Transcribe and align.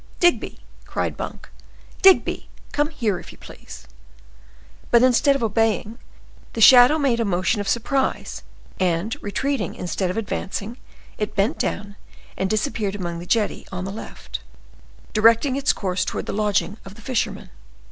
"Digby!" 0.19 0.57
cried 0.87 1.15
Monk. 1.19 1.47
"Digby! 2.01 2.49
come 2.71 2.89
here, 2.89 3.19
if 3.19 3.31
you 3.31 3.37
please." 3.37 3.85
But 4.89 5.03
instead 5.03 5.35
of 5.35 5.43
obeying, 5.43 5.99
the 6.53 6.59
shadow 6.59 6.97
made 6.97 7.19
a 7.19 7.23
motion 7.23 7.61
of 7.61 7.67
surprise, 7.69 8.41
and, 8.79 9.15
retreating 9.21 9.75
instead 9.75 10.09
of 10.09 10.17
advancing, 10.17 10.77
it 11.19 11.35
bent 11.35 11.59
down 11.59 11.97
and 12.35 12.49
disappeared 12.49 12.95
along 12.95 13.19
the 13.19 13.27
jetty 13.27 13.67
on 13.71 13.85
the 13.85 13.91
left, 13.91 14.39
directing 15.13 15.55
its 15.55 15.71
course 15.71 16.03
towards 16.03 16.25
the 16.25 16.33
lodging 16.33 16.77
of 16.83 16.95
the 16.95 17.01
fishermen. 17.01 17.51